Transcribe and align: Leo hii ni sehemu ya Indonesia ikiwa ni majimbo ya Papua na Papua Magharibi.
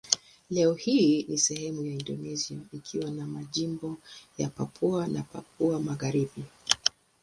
Leo 0.49 0.73
hii 0.73 1.23
ni 1.29 1.37
sehemu 1.37 1.85
ya 1.85 1.91
Indonesia 1.91 2.57
ikiwa 2.71 3.11
ni 3.11 3.21
majimbo 3.21 3.97
ya 4.37 4.49
Papua 4.49 5.07
na 5.07 5.23
Papua 5.23 5.79
Magharibi. 5.79 6.45